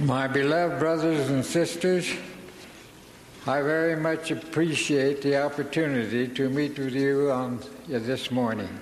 [0.00, 2.10] My beloved brothers and sisters,
[3.46, 8.80] I very much appreciate the opportunity to meet with you on uh, this morning.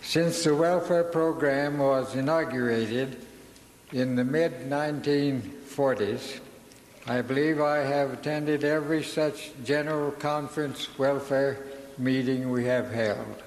[0.00, 3.26] Since the welfare program was inaugurated
[3.90, 6.38] in the mid 1940s,
[7.08, 11.66] I believe I have attended every such general conference welfare
[11.98, 13.42] meeting we have held.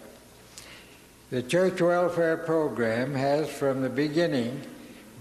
[1.29, 4.61] The church welfare program has from the beginning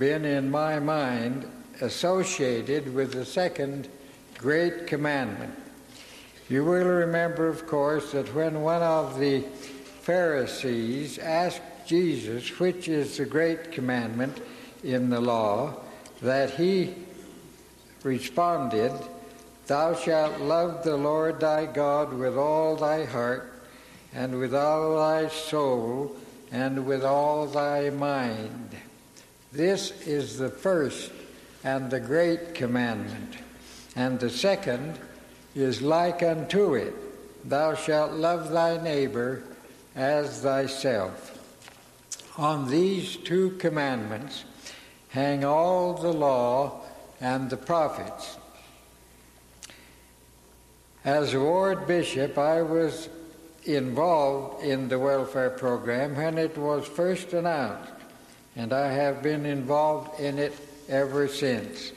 [0.01, 1.47] been in my mind
[1.83, 3.87] associated with the second
[4.39, 5.55] great commandment.
[6.49, 9.43] You will remember, of course, that when one of the
[10.01, 14.41] Pharisees asked Jesus which is the great commandment
[14.83, 15.75] in the law,
[16.23, 16.95] that he
[18.03, 18.93] responded,
[19.67, 23.53] Thou shalt love the Lord thy God with all thy heart,
[24.15, 26.17] and with all thy soul,
[26.51, 28.77] and with all thy mind.
[29.53, 31.11] This is the first
[31.65, 33.37] and the great commandment.
[33.97, 34.99] And the second
[35.55, 36.95] is like unto it
[37.49, 39.43] Thou shalt love thy neighbor
[39.97, 41.37] as thyself.
[42.39, 44.45] On these two commandments
[45.09, 46.83] hang all the law
[47.21, 48.37] and the prophets.
[51.05, 53.09] As ward bishop, I was
[53.65, 57.93] involved in the welfare program when it was first announced,
[58.61, 60.53] and I have been involved in it
[60.91, 61.93] ever since.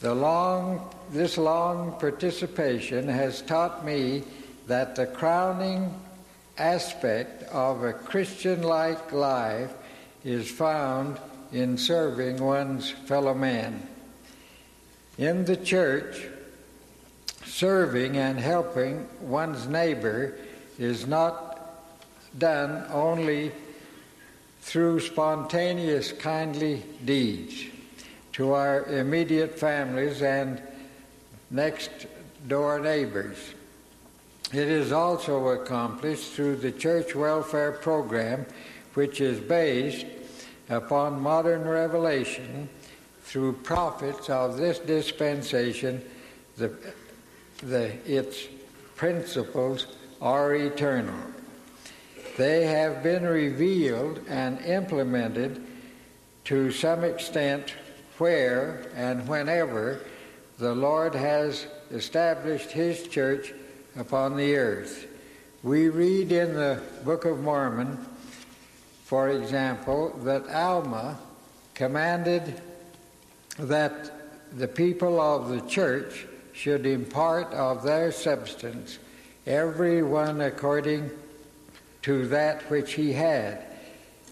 [0.00, 4.22] The long, this long participation has taught me
[4.66, 5.98] that the crowning
[6.58, 9.72] aspect of a Christian like life
[10.26, 11.18] is found
[11.52, 13.80] in serving one's fellow man.
[15.16, 16.26] In the church,
[17.46, 20.36] serving and helping one's neighbor
[20.78, 21.80] is not
[22.38, 23.52] done only
[24.66, 27.66] through spontaneous kindly deeds
[28.32, 30.60] to our immediate families and
[31.52, 31.92] next
[32.48, 33.38] door neighbors.
[34.52, 38.44] It is also accomplished through the church welfare program,
[38.94, 40.04] which is based
[40.68, 42.68] upon modern revelation
[43.22, 46.04] through prophets of this dispensation.
[46.56, 46.74] The,
[47.58, 48.48] the, its
[48.96, 49.86] principles
[50.20, 51.35] are eternal.
[52.36, 55.64] They have been revealed and implemented
[56.44, 57.72] to some extent
[58.18, 60.00] where and whenever
[60.58, 63.54] the Lord has established His church
[63.96, 65.06] upon the earth.
[65.62, 67.98] We read in the Book of Mormon,
[69.04, 71.18] for example, that Alma
[71.74, 72.60] commanded
[73.58, 74.12] that
[74.52, 78.98] the people of the church should impart of their substance,
[79.46, 81.10] every one according
[82.06, 83.66] to that which he had.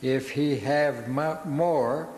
[0.01, 2.09] If he have more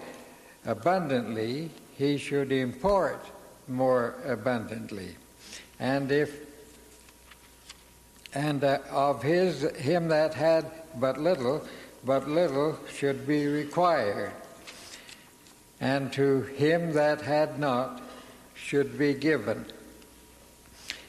[0.66, 3.24] abundantly, he should impart
[3.66, 5.16] more abundantly.
[5.80, 6.44] And if
[8.34, 11.66] and uh, of his him that had but little,
[12.04, 14.32] but little should be required.
[15.80, 18.02] And to him that had not
[18.54, 19.64] should be given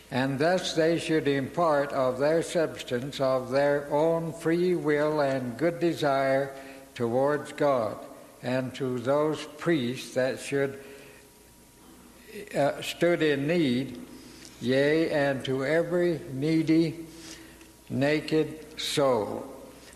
[0.09, 5.79] and thus they should impart of their substance, of their own free will and good
[5.79, 6.53] desire
[6.95, 7.97] towards God,
[8.41, 10.79] and to those priests that should
[12.55, 13.99] uh, stood in need,
[14.61, 17.05] yea, and to every needy,
[17.89, 19.45] naked soul.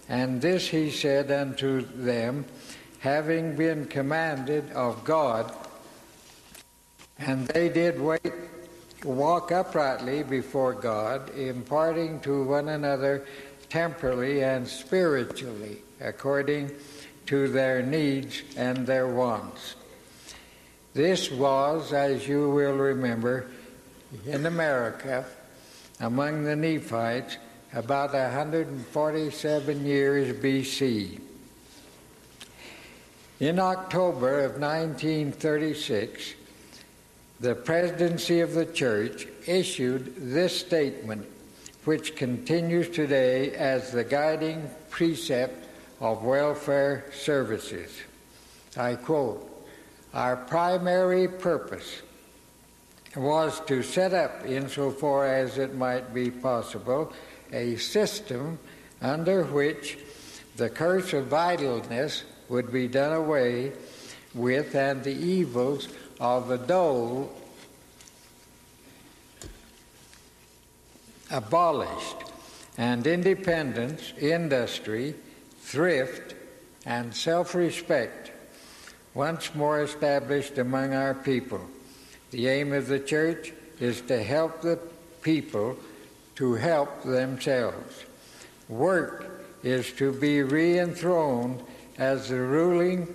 [0.09, 2.45] And this he said unto them,
[2.99, 5.53] having been commanded of God,
[7.17, 8.33] and they did wait
[9.03, 13.25] walk uprightly before God, imparting to one another
[13.69, 16.71] temporally and spiritually according
[17.27, 19.75] to their needs and their wants.
[20.93, 23.47] This was, as you will remember,
[24.25, 25.25] in America
[25.99, 27.37] among the Nephites
[27.73, 31.21] about 147 years BC.
[33.39, 36.35] In October of 1936,
[37.41, 41.25] the presidency of the church issued this statement,
[41.85, 45.65] which continues today as the guiding precept
[45.99, 47.99] of welfare services.
[48.77, 49.49] I quote
[50.13, 52.03] Our primary purpose
[53.15, 57.11] was to set up, insofar as it might be possible,
[57.51, 58.59] a system
[59.01, 59.97] under which
[60.57, 63.73] the curse of idleness would be done away
[64.33, 65.87] with and the evils
[66.19, 67.31] of the dole
[71.31, 72.17] abolished,
[72.77, 75.15] and independence, industry,
[75.59, 76.35] thrift,
[76.85, 78.31] and self respect
[79.13, 81.61] once more established among our people.
[82.31, 84.79] The aim of the church is to help the
[85.21, 85.77] people
[86.35, 88.05] to help themselves.
[88.69, 89.29] Work
[89.63, 91.61] is to be re-enthroned
[91.97, 93.13] as the ruling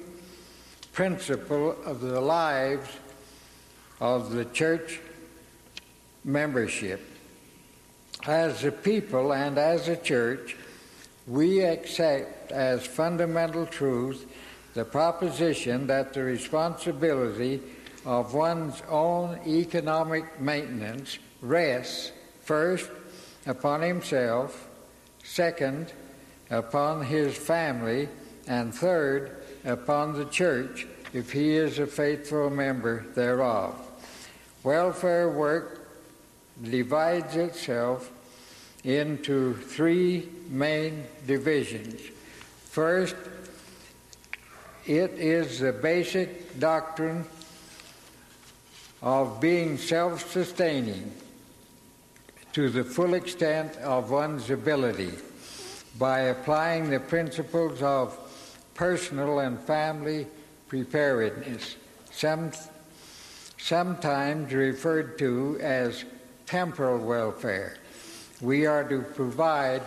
[0.97, 2.89] principle of the lives
[4.01, 4.99] of the church
[6.25, 7.03] membership.
[8.27, 10.57] As a people and as a church,
[11.27, 14.27] we accept as fundamental truth
[14.73, 17.61] the proposition that the responsibility
[18.07, 22.11] of one's own economic maintenance rests
[22.41, 22.89] first
[23.45, 24.67] upon himself,
[25.23, 25.93] second
[26.49, 28.09] upon his family,
[28.49, 33.75] and third upon the church if he is a faithful member thereof.
[34.63, 35.89] Welfare work
[36.63, 38.11] divides itself
[38.85, 42.01] into three main divisions.
[42.65, 43.17] First,
[44.87, 47.25] it is the basic doctrine
[49.03, 51.13] of being self sustaining
[52.53, 55.11] to the full extent of one's ability
[55.99, 58.17] by applying the principles of
[58.77, 60.27] personal and family
[60.69, 61.77] preparedness,
[62.13, 62.53] some,
[63.59, 66.05] sometimes referred to as
[66.47, 67.77] temporal welfare.
[68.41, 69.83] We are to provide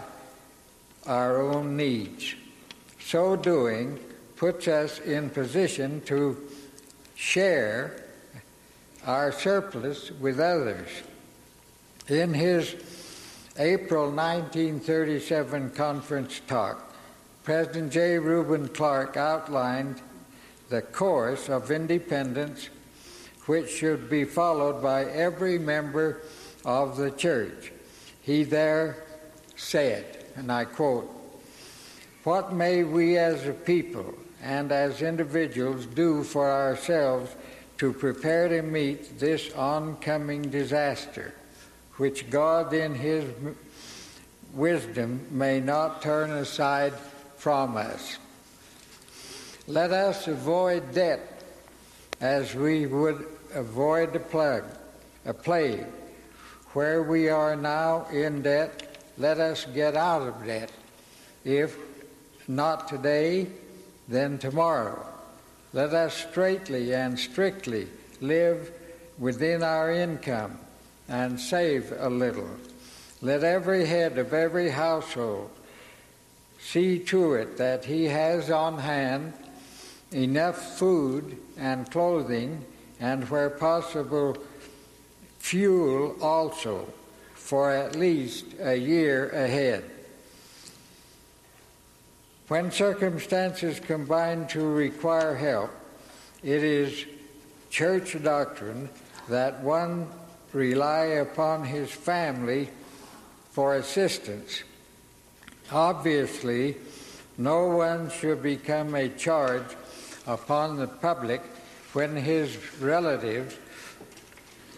[1.05, 2.35] our own needs.
[2.99, 3.99] So doing
[4.35, 6.37] puts us in position to
[7.15, 8.05] share
[9.05, 10.87] our surplus with others.
[12.07, 12.75] In his
[13.57, 16.88] April 1937 conference talk,
[17.49, 18.19] President J.
[18.19, 19.99] Reuben Clark outlined
[20.69, 22.69] the course of independence
[23.47, 26.21] which should be followed by every member
[26.63, 27.71] of the church.
[28.21, 29.03] He there
[29.55, 31.09] said, and I quote,
[32.23, 34.13] What may we as a people
[34.43, 37.35] and as individuals do for ourselves
[37.79, 41.33] to prepare to meet this oncoming disaster,
[41.97, 43.25] which God in His
[44.53, 46.93] wisdom may not turn aside
[47.39, 48.17] from us?
[49.65, 51.43] Let us avoid debt
[52.19, 54.63] as we would avoid a plague,
[55.25, 55.85] a plague.
[56.73, 60.71] Where we are now in debt, let us get out of debt.
[61.43, 61.75] If
[62.47, 63.47] not today,
[64.07, 65.05] then tomorrow.
[65.71, 67.87] Let us straightly and strictly
[68.21, 68.71] live
[69.17, 70.59] within our income
[71.07, 72.49] and save a little.
[73.21, 75.51] Let every head of every household
[76.59, 79.33] see to it that he has on hand
[80.11, 82.65] enough food and clothing,
[82.99, 84.37] and where possible,
[85.39, 86.87] fuel also
[87.33, 89.83] for at least a year ahead.
[92.47, 95.71] When circumstances combine to require help,
[96.43, 97.05] it is
[97.69, 98.89] church doctrine
[99.27, 100.07] that one
[100.51, 102.69] rely upon his family
[103.51, 104.63] for assistance.
[105.71, 106.75] Obviously,
[107.37, 109.75] no one should become a charge
[110.25, 111.41] upon the public
[111.93, 113.55] when his relatives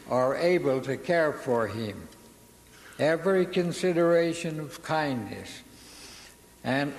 [0.10, 2.08] are able to care for him.
[3.00, 5.62] Every consideration of kindness
[6.64, 6.94] and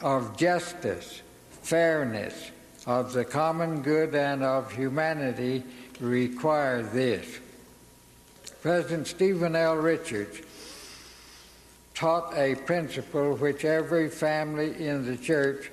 [0.00, 1.22] of justice,
[1.62, 2.50] fairness,
[2.86, 5.62] of the common good, and of humanity
[6.00, 7.40] require this.
[8.62, 9.76] President Stephen L.
[9.76, 10.40] Richards
[12.00, 15.70] taught a principle which every family in the church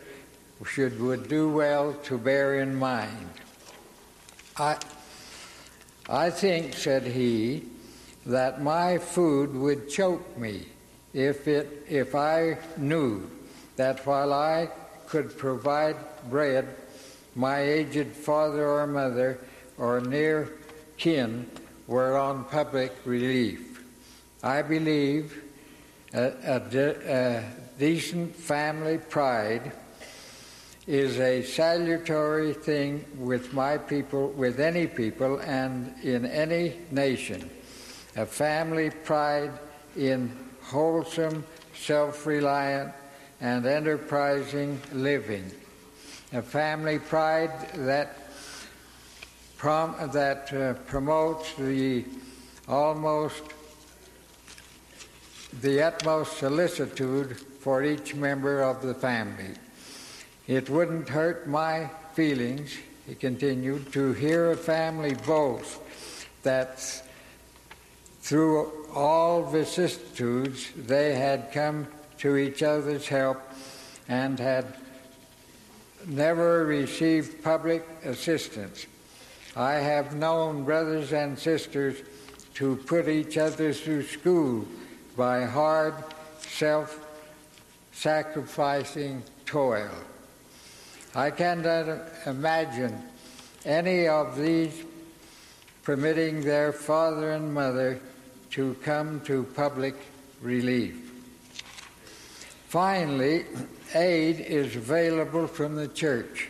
[0.65, 3.29] should would do well to bear in mind.
[4.57, 4.75] I,
[6.09, 7.63] I think, said he,
[8.25, 10.67] that my food would choke me
[11.13, 13.31] if, it, if I knew
[13.77, 14.67] that while I
[15.07, 15.95] could provide
[16.29, 16.67] bread,
[17.35, 19.39] my aged father or mother
[19.77, 20.51] or near
[20.97, 21.49] kin
[21.87, 23.81] were on public relief.
[24.43, 25.46] I believe
[26.13, 27.43] a, a, a
[27.77, 29.71] decent family pride
[30.87, 37.49] is a salutary thing with my people, with any people, and in any nation.
[38.15, 39.51] A family pride
[39.97, 41.43] in wholesome,
[41.75, 42.93] self reliant,
[43.41, 45.51] and enterprising living.
[46.33, 48.31] A family pride that,
[49.57, 52.05] prom- that uh, promotes the
[52.67, 53.43] almost
[55.61, 59.53] the utmost solicitude for each member of the family.
[60.47, 62.75] It wouldn't hurt my feelings,
[63.05, 65.79] he continued, to hear a family boast
[66.43, 67.03] that
[68.21, 71.87] through all vicissitudes they had come
[72.19, 73.41] to each other's help
[74.07, 74.65] and had
[76.05, 78.85] never received public assistance.
[79.55, 81.97] I have known brothers and sisters
[82.55, 84.67] to put each other through school
[85.17, 85.95] by hard,
[86.39, 87.03] self
[87.91, 89.89] sacrificing toil.
[91.15, 93.01] I cannot imagine
[93.65, 94.83] any of these
[95.81, 97.99] permitting their father and mother
[98.51, 99.95] to come to public
[100.41, 100.95] relief.
[102.67, 103.45] Finally,
[103.95, 106.49] aid is available from the church.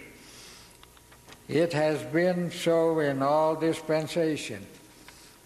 [1.47, 4.65] It has been so in all dispensation.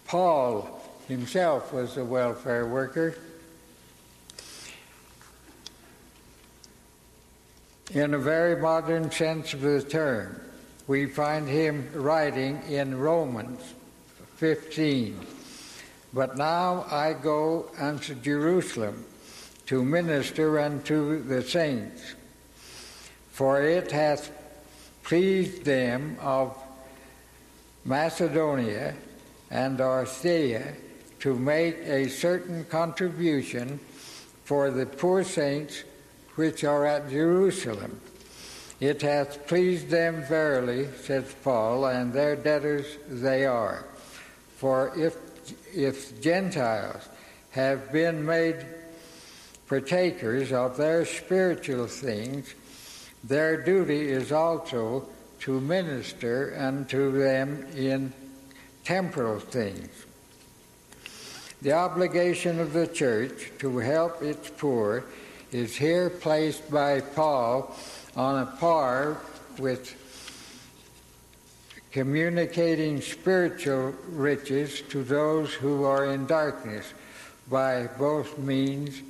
[0.08, 0.81] Paul
[1.12, 3.16] himself was a welfare worker.
[7.94, 10.40] In a very modern sense of the term,
[10.88, 13.62] we find him writing in Romans
[14.38, 15.20] 15
[16.14, 19.06] But now I go unto Jerusalem
[19.68, 22.16] to minister unto the saints.
[23.32, 24.32] For it hath
[25.04, 26.58] pleased them of
[27.84, 28.94] Macedonia
[29.50, 30.74] and Achaia
[31.22, 33.80] to make a certain contribution
[34.44, 35.84] for the poor saints
[36.36, 38.00] which are at Jerusalem.
[38.80, 43.86] It hath pleased them verily, says Paul, and their debtors they are.
[44.58, 45.16] For if,
[45.76, 47.08] if Gentiles
[47.52, 48.66] have been made
[49.68, 52.56] partakers of their spiritual things,
[53.24, 55.08] their duty is also
[55.42, 58.12] to minister unto them in
[58.84, 60.06] temporal things.
[61.62, 65.04] The obligation of the church to help its poor
[65.52, 67.76] is here placed by Paul
[68.16, 69.18] on a par
[69.60, 69.96] with
[71.92, 76.94] communicating spiritual riches to those who are in darkness
[77.50, 79.02] by both means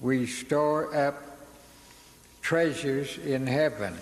[0.00, 1.22] we store up
[2.42, 3.96] treasures in heaven.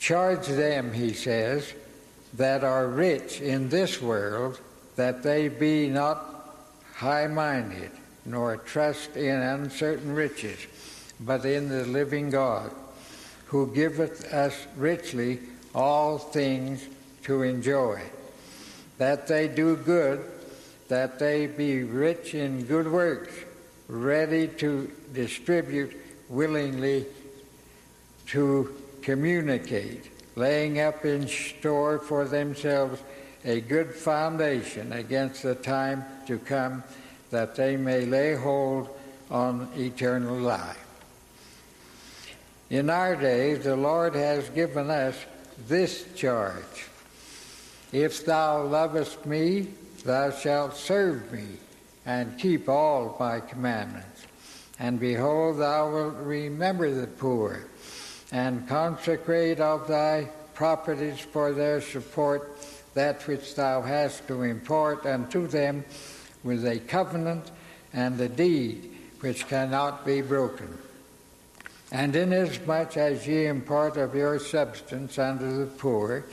[0.00, 1.72] Charge them, he says,
[2.34, 4.60] that are rich in this world,
[4.96, 6.54] that they be not
[6.94, 7.90] high minded,
[8.24, 10.58] nor trust in uncertain riches,
[11.20, 12.70] but in the living God,
[13.46, 15.40] who giveth us richly
[15.74, 16.84] all things
[17.24, 18.00] to enjoy,
[18.98, 20.24] that they do good
[20.88, 23.34] that they be rich in good works,
[23.88, 25.96] ready to distribute
[26.28, 27.06] willingly
[28.26, 33.00] to communicate, laying up in store for themselves
[33.46, 36.84] a good foundation against the time to come,
[37.30, 38.90] that they may lay hold
[39.30, 40.84] on eternal life.
[42.68, 45.16] In our day, the Lord has given us
[45.66, 46.86] this charge
[47.92, 49.68] If thou lovest me,
[50.06, 51.46] Thou shalt serve me
[52.06, 54.24] and keep all my commandments.
[54.78, 57.64] And behold, thou wilt remember the poor
[58.30, 62.56] and consecrate of thy properties for their support
[62.96, 65.84] that which thou hast to impart unto them
[66.42, 67.50] with a covenant
[67.92, 70.78] and a deed which cannot be broken.
[71.92, 76.24] And inasmuch as ye impart of your substance unto the poor,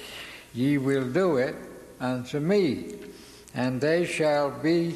[0.53, 1.55] ye will do it
[1.99, 2.95] unto me
[3.53, 4.95] and they shall be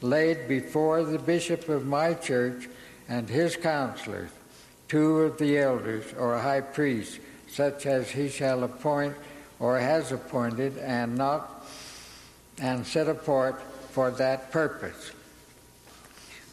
[0.00, 2.68] laid before the bishop of my church
[3.08, 4.30] and his counselors,
[4.86, 9.16] two of the elders or high priests, such as he shall appoint
[9.60, 11.66] or has appointed, and not
[12.60, 13.60] and set apart
[13.90, 15.12] for that purpose.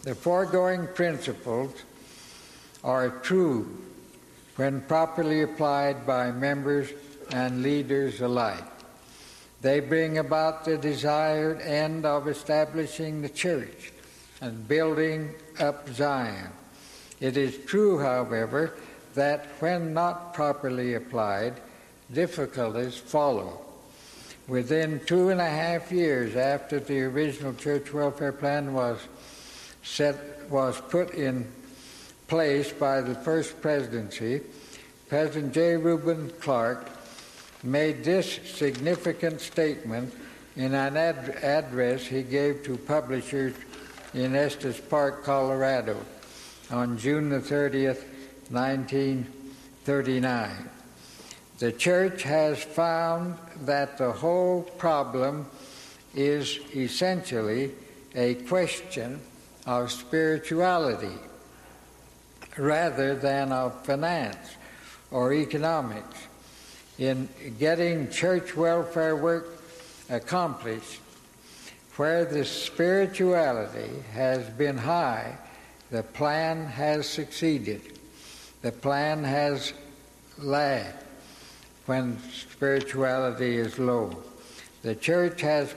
[0.03, 1.73] The foregoing principles
[2.83, 3.75] are true
[4.55, 6.89] when properly applied by members
[7.31, 8.63] and leaders alike.
[9.61, 13.91] They bring about the desired end of establishing the church
[14.41, 16.51] and building up Zion.
[17.19, 18.75] It is true, however,
[19.15, 21.55] that when not properly applied,
[22.11, 23.61] difficulties follow.
[24.47, 28.99] Within two and a half years after the original church welfare plan was
[29.81, 31.51] set was put in
[32.27, 34.41] place by the first presidency,
[35.09, 35.77] President J.
[35.77, 36.89] Reuben Clark
[37.63, 40.13] made this significant statement
[40.55, 43.53] in an ad- address he gave to publishers
[44.13, 45.97] in Estes Park, Colorado
[46.71, 48.03] on June the 30th,
[48.49, 50.69] 1939.
[51.57, 55.45] The church has found that the whole problem
[56.13, 57.71] is essentially
[58.13, 59.21] a question
[59.65, 61.17] of spirituality
[62.57, 64.55] rather than of finance
[65.11, 66.17] or economics
[66.99, 69.47] in getting church welfare work
[70.09, 70.99] accomplished,
[71.95, 75.37] where the spirituality has been high,
[75.89, 77.81] the plan has succeeded.
[78.61, 79.71] the plan has
[80.37, 81.04] lagged
[81.85, 84.23] when spirituality is low.
[84.81, 85.73] The church has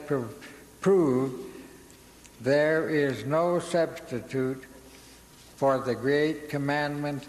[0.81, 1.45] proved
[2.41, 4.65] there is no substitute
[5.57, 7.27] for the great commandment,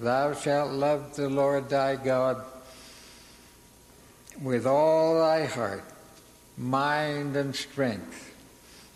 [0.00, 2.44] Thou shalt love the Lord thy God
[4.40, 5.84] with all thy heart,
[6.56, 8.34] mind, and strength,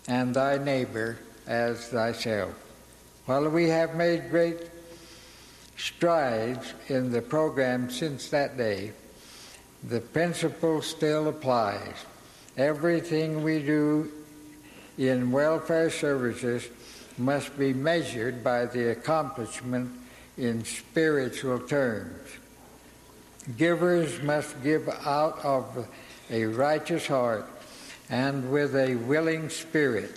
[0.07, 2.53] and thy neighbor as thyself.
[3.25, 4.69] While we have made great
[5.77, 8.93] strides in the program since that day,
[9.87, 12.05] the principle still applies.
[12.57, 14.11] Everything we do
[14.97, 16.67] in welfare services
[17.17, 19.91] must be measured by the accomplishment
[20.37, 22.29] in spiritual terms.
[23.57, 25.87] Givers must give out of
[26.29, 27.45] a righteous heart
[28.09, 30.11] and with a willing spirit.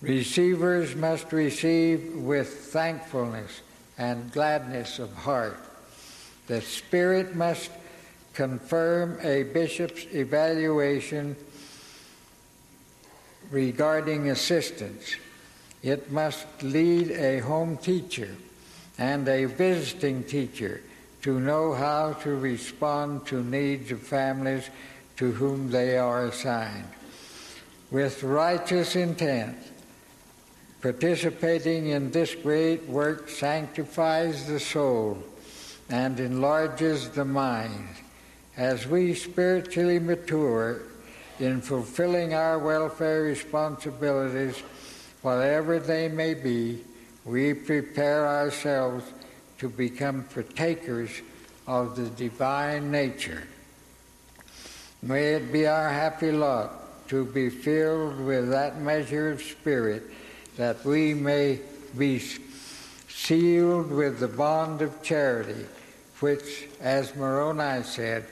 [0.00, 3.62] Receivers must receive with thankfulness
[3.98, 5.58] and gladness of heart.
[6.46, 7.70] The Spirit must
[8.34, 11.34] confirm a bishop's evaluation
[13.50, 15.16] regarding assistance.
[15.82, 18.28] It must lead a home teacher
[18.98, 20.82] and a visiting teacher
[21.22, 24.70] to know how to respond to needs of families
[25.16, 26.88] to whom they are assigned.
[27.90, 29.56] With righteous intent,
[30.80, 35.22] participating in this great work sanctifies the soul
[35.88, 37.88] and enlarges the mind.
[38.56, 40.82] As we spiritually mature,
[41.38, 44.58] in fulfilling our welfare responsibilities,
[45.22, 46.82] whatever they may be,
[47.24, 49.04] we prepare ourselves
[49.58, 51.10] to become partakers
[51.66, 53.42] of the divine nature.
[55.02, 60.02] May it be our happy lot to be filled with that measure of spirit
[60.56, 61.60] that we may
[61.96, 62.22] be
[63.08, 65.66] sealed with the bond of charity,
[66.20, 68.26] which, as Moroni said,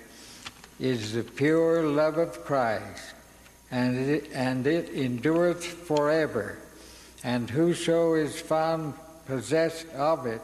[0.80, 3.14] is the pure love of Christ,
[3.70, 6.58] and it, and it endureth forever.
[7.22, 8.94] And whoso is found
[9.26, 10.40] possessed of it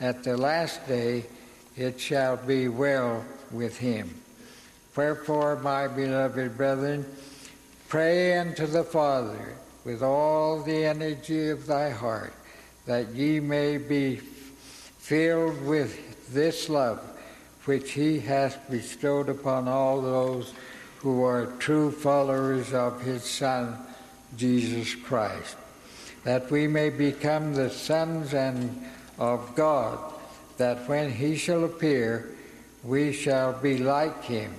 [0.00, 1.24] at the last day,
[1.76, 4.14] it shall be well with him.
[4.94, 7.06] Wherefore, my beloved brethren,
[7.88, 12.32] pray unto the Father with all the energy of thy heart,
[12.86, 17.00] that ye may be filled with this love
[17.64, 20.54] which he hath bestowed upon all those
[20.98, 23.76] who are true followers of his Son,
[24.36, 25.56] Jesus Christ,
[26.24, 28.84] that we may become the sons and
[29.18, 29.98] of God,
[30.58, 32.30] that when he shall appear,
[32.82, 34.54] we shall be like him,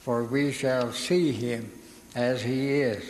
[0.00, 1.70] for we shall see him
[2.14, 3.02] as he is,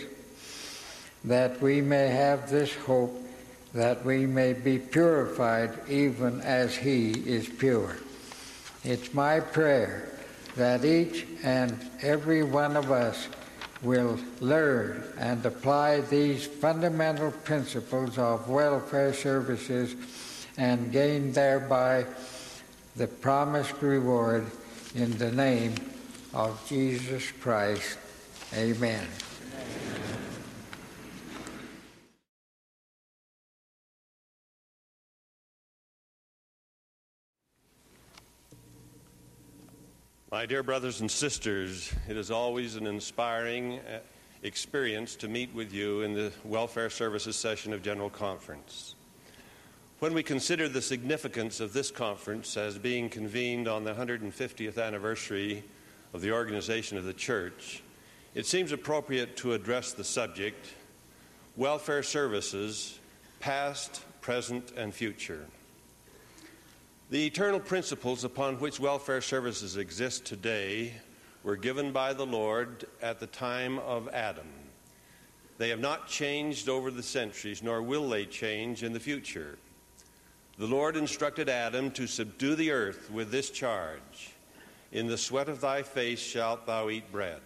[1.25, 3.17] that we may have this hope
[3.75, 7.97] that we may be purified even as he is pure.
[8.85, 10.09] It's my prayer
[10.57, 13.29] that each and every one of us
[13.83, 19.97] will learn and apply these fundamental principles of welfare services
[20.57, 22.05] and gain thereby
[22.97, 24.47] the promised reward
[24.95, 25.75] in the name
[26.35, 27.99] of Jesus Christ.
[28.55, 29.07] Amen.
[40.33, 43.99] My dear brothers and sisters, it is always an inspiring uh,
[44.43, 48.95] experience to meet with you in the Welfare Services session of General Conference.
[49.99, 55.65] When we consider the significance of this conference as being convened on the 150th anniversary
[56.15, 57.83] of the organization of the church,
[58.35, 60.73] it seems appropriate to address the subject
[61.59, 62.99] welfare services,
[63.41, 65.45] past, present, and future.
[67.13, 70.95] The eternal principles upon which welfare services exist today
[71.43, 74.49] were given by the Lord at the time of Adam.
[75.59, 79.59] They have not changed over the centuries, nor will they change in the future.
[80.57, 84.33] The Lord instructed Adam to subdue the earth with this charge
[84.91, 87.43] In the sweat of thy face shalt thou eat bread.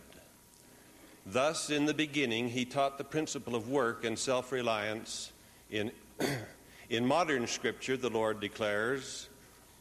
[1.27, 5.33] Thus, in the beginning, he taught the principle of work and self reliance.
[5.73, 5.91] In,
[6.89, 9.29] in modern scripture, the Lord declares,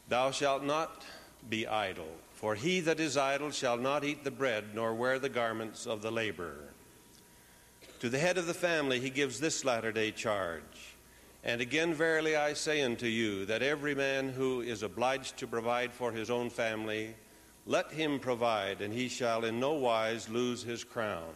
[0.08, 1.04] Thou shalt not
[1.50, 5.30] be idle, for he that is idle shall not eat the bread, nor wear the
[5.30, 6.70] garments of the laborer.
[8.02, 10.96] To the head of the family he gives this latter day charge.
[11.44, 15.92] And again, verily I say unto you, that every man who is obliged to provide
[15.92, 17.16] for his own family,
[17.66, 21.34] let him provide, and he shall in no wise lose his crown.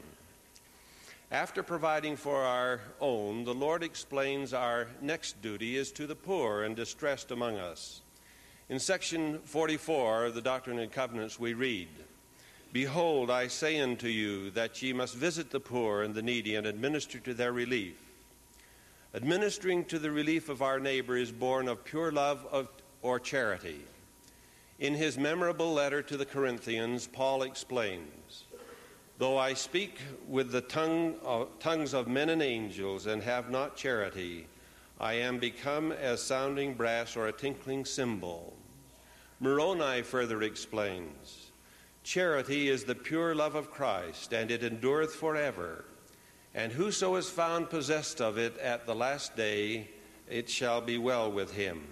[1.32, 6.64] After providing for our own, the Lord explains our next duty is to the poor
[6.64, 8.02] and distressed among us.
[8.70, 11.88] In section 44 of the Doctrine and Covenants, we read,
[12.72, 16.68] Behold, I say unto you that ye must visit the poor and the needy and
[16.68, 17.96] administer to their relief.
[19.16, 22.68] Administering to the relief of our neighbor is born of pure love of,
[23.02, 23.82] or charity.
[24.78, 28.44] In his memorable letter to the Corinthians, Paul explains
[29.18, 33.76] Though I speak with the tongue of, tongues of men and angels and have not
[33.76, 34.46] charity,
[35.00, 38.58] I am become as sounding brass or a tinkling cymbal.
[39.40, 41.52] Moroni further explains
[42.04, 45.86] Charity is the pure love of Christ, and it endureth forever.
[46.54, 49.90] And whoso is found possessed of it at the last day,
[50.30, 51.88] it shall be well with him.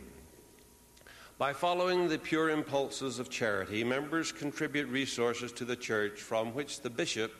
[1.37, 6.81] By following the pure impulses of charity, members contribute resources to the church from which
[6.81, 7.31] the bishop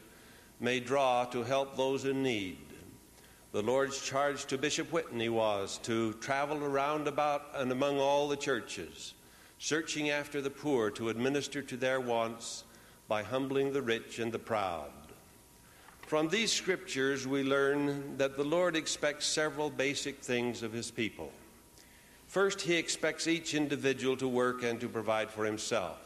[0.59, 2.59] may draw to help those in need.
[3.53, 8.37] The Lord's charge to Bishop Whitney was to travel around about and among all the
[8.37, 9.15] churches,
[9.59, 12.63] searching after the poor to administer to their wants
[13.07, 14.91] by humbling the rich and the proud.
[16.07, 21.31] From these scriptures, we learn that the Lord expects several basic things of his people.
[22.27, 25.97] First, he expects each individual to work and to provide for himself.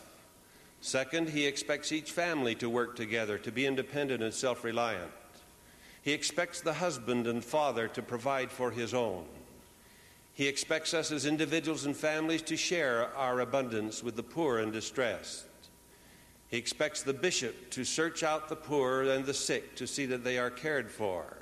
[0.82, 5.12] Second, he expects each family to work together, to be independent and self reliant.
[6.02, 9.26] He expects the husband and father to provide for his own.
[10.42, 14.74] He expects us as individuals and families to share our abundance with the poor and
[14.74, 15.46] distressed.
[16.48, 20.24] He expects the bishop to search out the poor and the sick to see that
[20.24, 21.38] they are cared for.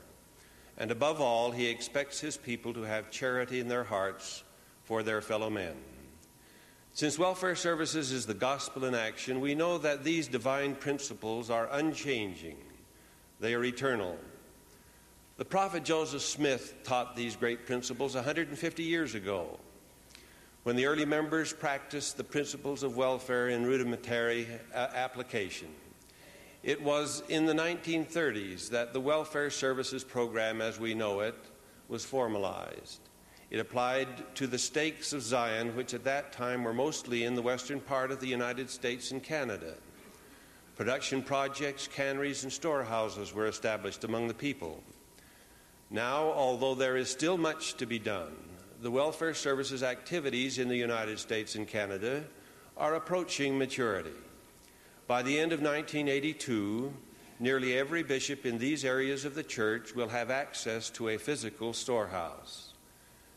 [0.77, 4.43] And above all, he expects his people to have charity in their hearts
[4.83, 5.77] for their fellow men.
[6.91, 11.69] Since welfare services is the gospel in action, we know that these divine principles are
[11.71, 12.57] unchanging,
[13.39, 14.17] they are eternal.
[15.39, 19.57] The prophet Joseph Smith taught these great principles 150 years ago
[20.63, 25.69] when the early members practiced the principles of welfare in rudimentary uh, application.
[26.61, 31.37] It was in the 1930s that the Welfare Services Program, as we know it,
[31.87, 32.99] was formalized.
[33.49, 37.41] It applied to the stakes of Zion, which at that time were mostly in the
[37.41, 39.75] western part of the United States and Canada.
[40.75, 44.83] Production projects, canneries, and storehouses were established among the people.
[45.91, 48.35] Now, although there is still much to be done,
[48.81, 52.23] the welfare services activities in the United States and Canada
[52.77, 54.13] are approaching maturity.
[55.07, 56.93] By the end of 1982,
[57.39, 61.73] nearly every bishop in these areas of the church will have access to a physical
[61.73, 62.73] storehouse.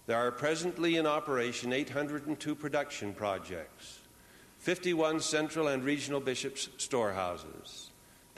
[0.07, 4.01] There are presently in operation 802 production projects,
[4.59, 7.92] 51 central and regional bishops' storehouses,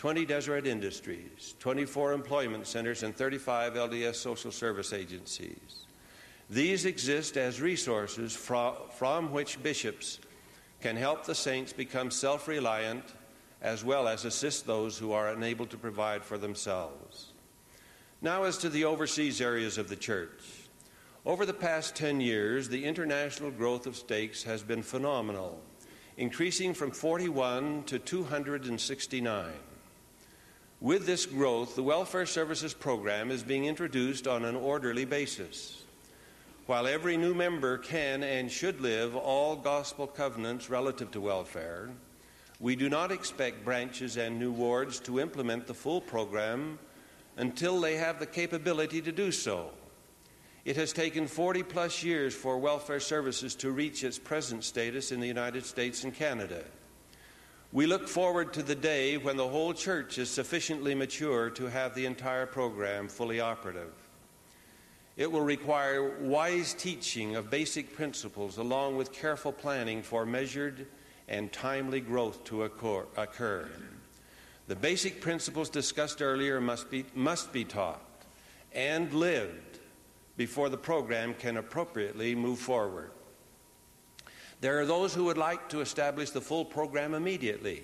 [0.05, 5.87] 20 Deseret industries, 24 employment centers, and 35 LDS social service agencies.
[6.51, 10.21] These exist as resources from, from which bishops
[10.83, 13.15] can help the saints become self reliant
[13.63, 17.33] as well as assist those who are unable to provide for themselves.
[18.21, 20.69] Now, as to the overseas areas of the church.
[21.25, 25.63] Over the past 10 years, the international growth of stakes has been phenomenal,
[26.19, 29.53] increasing from 41 to 269.
[30.85, 35.83] With this growth, the Welfare Services Program is being introduced on an orderly basis.
[36.67, 41.89] While every new member can and should live all gospel covenants relative to welfare,
[42.61, 46.79] we do not expect branches and new wards to implement the full program
[47.39, 49.71] until they have the capability to do so.
[50.67, 55.21] It has taken 40 plus years for welfare services to reach its present status in
[55.21, 56.63] the United States and Canada.
[57.75, 61.93] We look forward to the day when the whole church is sufficiently mature to have
[61.93, 63.93] the entire program fully operative.
[65.17, 70.87] It will require wise teaching of basic principles along with careful planning for measured
[71.27, 73.69] and timely growth to occur.
[74.69, 78.01] The basic principles discussed earlier must be, must be taught
[78.73, 79.81] and lived
[80.37, 83.11] before the program can appropriately move forward.
[84.65, 87.83] There are those who would like to establish the full program immediately.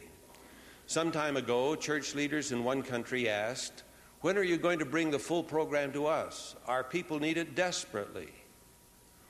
[0.87, 3.83] Some time ago, church leaders in one country asked,
[4.23, 6.57] When are you going to bring the full program to us?
[6.67, 8.31] Our people need it desperately.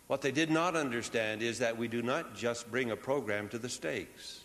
[0.06, 3.58] What they did not understand is that we do not just bring a program to
[3.58, 4.44] the stakes.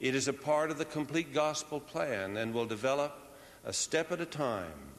[0.00, 3.32] It is a part of the complete gospel plan and will develop
[3.64, 4.90] a step at a time.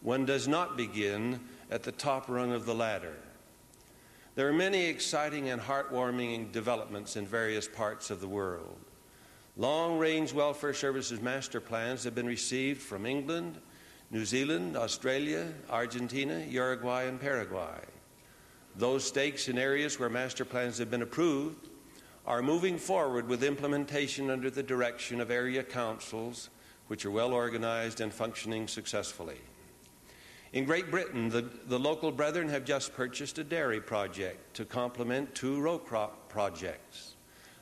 [0.00, 1.40] One does not begin
[1.70, 3.18] at the top rung of the ladder.
[4.36, 8.80] There are many exciting and heartwarming developments in various parts of the world.
[9.56, 13.60] Long range welfare services master plans have been received from England,
[14.10, 17.78] New Zealand, Australia, Argentina, Uruguay, and Paraguay.
[18.74, 21.68] Those stakes in areas where master plans have been approved
[22.26, 26.50] are moving forward with implementation under the direction of area councils,
[26.88, 29.38] which are well organized and functioning successfully.
[30.54, 35.34] In Great Britain, the, the local brethren have just purchased a dairy project to complement
[35.34, 37.16] two row crop projects.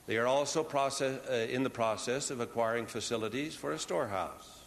[0.07, 4.61] They are also process, uh, in the process of acquiring facilities for a storehouse.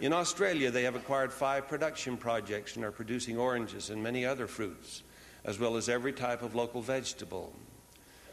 [0.00, 4.46] In Australia, they have acquired five production projects and are producing oranges and many other
[4.46, 5.02] fruits,
[5.44, 7.52] as well as every type of local vegetable.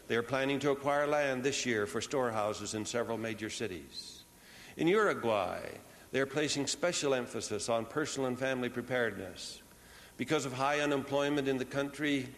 [0.08, 4.22] They are planning to acquire land this year for storehouses in several major cities.
[4.78, 5.60] In Uruguay,
[6.12, 9.62] they are placing special emphasis on personal and family preparedness.
[10.16, 12.28] Because of high unemployment in the country,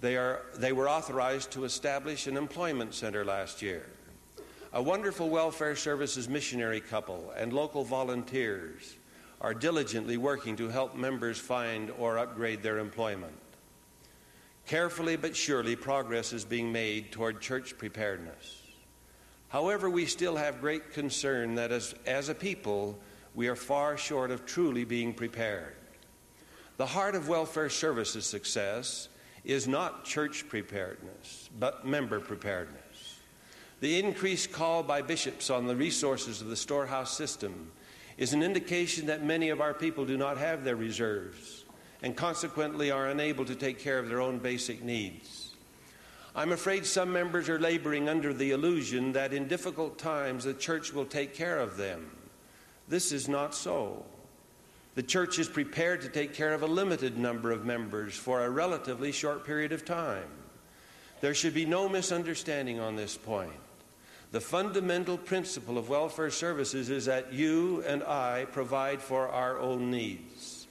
[0.00, 3.86] they, are, they were authorized to establish an employment center last year.
[4.72, 8.96] A wonderful welfare services missionary couple and local volunteers
[9.40, 13.34] are diligently working to help members find or upgrade their employment.
[14.66, 18.62] Carefully but surely, progress is being made toward church preparedness.
[19.48, 22.98] However, we still have great concern that as, as a people,
[23.34, 25.74] we are far short of truly being prepared.
[26.76, 29.08] The heart of welfare services success
[29.44, 33.20] is not church preparedness, but member preparedness.
[33.80, 37.72] The increased call by bishops on the resources of the storehouse system
[38.16, 41.64] is an indication that many of our people do not have their reserves
[42.02, 45.54] and consequently are unable to take care of their own basic needs.
[46.34, 50.92] I'm afraid some members are laboring under the illusion that in difficult times the church
[50.92, 52.10] will take care of them.
[52.88, 54.04] This is not so.
[54.94, 58.50] The church is prepared to take care of a limited number of members for a
[58.50, 60.28] relatively short period of time.
[61.22, 63.52] There should be no misunderstanding on this point.
[64.32, 69.90] The fundamental principle of welfare services is that you and I provide for our own
[69.90, 70.66] needs.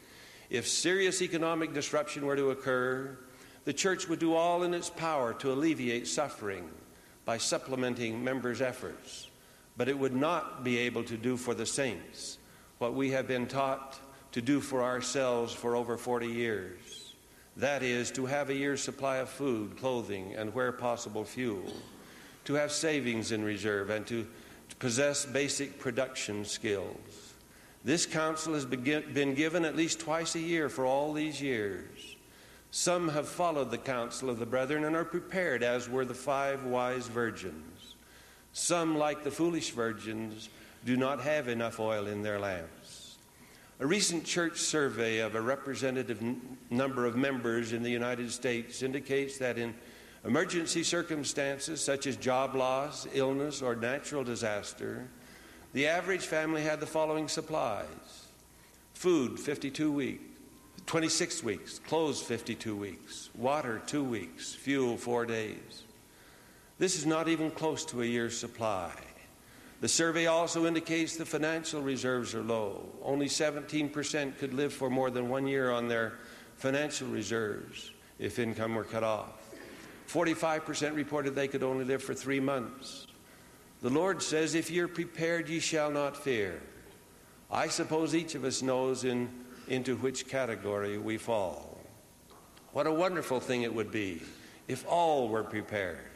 [0.50, 3.18] If serious economic disruption were to occur,
[3.64, 6.70] the church would do all in its power to alleviate suffering
[7.26, 9.30] by supplementing members' efforts.
[9.82, 12.38] But it would not be able to do for the saints
[12.78, 13.98] what we have been taught
[14.32, 17.16] to do for ourselves for over 40 years.
[17.58, 21.74] That is, to have a year's supply of food, clothing, and where possible, fuel,
[22.46, 24.28] to have savings in reserve, and to,
[24.78, 27.34] possess basic production skills.
[27.84, 32.18] This counsel has been given at least twice a year for all these years.
[32.70, 36.66] Some have followed the counsel of the brethren and are prepared, as were the five
[36.66, 37.71] wise virgins.
[38.54, 40.50] Some, like the foolish virgins,
[40.86, 43.18] do not have enough oil in their lamps.
[43.80, 48.84] A recent church survey of a representative n- number of members in the United States
[48.84, 49.74] indicates that in
[50.24, 55.08] emergency circumstances such as job loss, illness, or natural disaster,
[55.74, 57.88] the average family had the following supplies
[58.94, 60.24] food 52 weeks,
[60.86, 65.84] 26 weeks, clothes 52 weeks, water 2 weeks, fuel 4 days.
[66.82, 68.92] This is not even close to a year's supply.
[69.82, 72.90] The survey also indicates the financial reserves are low.
[73.04, 76.14] Only 17% could live for more than one year on their
[76.56, 79.54] financial reserves if income were cut off.
[80.08, 83.06] 45% reported they could only live for three months.
[83.84, 86.64] The Lord says, If you're prepared, ye shall not fear.
[87.52, 89.30] I suppose each of us knows in,
[89.68, 91.80] into which category we fall.
[92.72, 94.24] What a wonderful thing it would be
[94.68, 96.11] if all were prepared.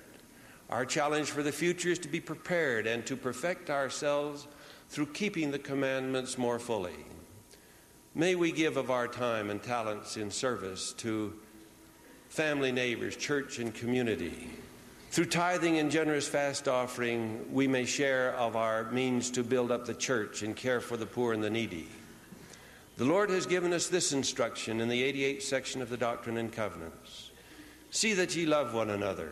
[0.70, 4.48] Our challenge for the future is to be prepared and to perfect ourselves
[4.90, 7.06] through keeping the commandments more fully.
[8.14, 11.34] May we give of our time and talents in service to
[12.30, 14.50] family, neighbors, church, and community.
[15.12, 19.86] Through tithing and generous fast offering, we may share of our means to build up
[19.86, 21.88] the church and care for the poor and the needy.
[22.98, 26.52] The Lord has given us this instruction in the 88th section of the Doctrine and
[26.52, 27.32] Covenants
[27.96, 29.32] See that ye love one another.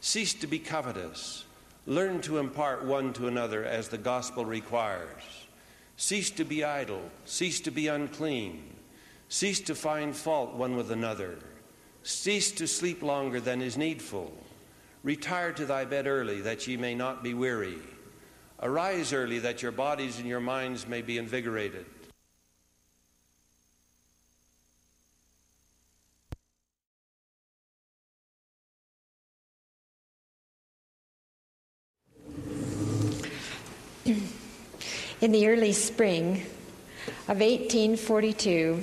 [0.00, 1.44] Cease to be covetous.
[1.86, 5.22] Learn to impart one to another as the gospel requires.
[5.96, 7.02] Cease to be idle.
[7.24, 8.62] Cease to be unclean.
[9.28, 11.38] Cease to find fault one with another.
[12.02, 14.32] Cease to sleep longer than is needful.
[15.02, 17.78] Retire to thy bed early, that ye may not be weary.
[18.62, 21.86] Arise early, that your bodies and your minds may be invigorated.
[35.20, 36.46] In the early spring
[37.26, 38.80] of 1842,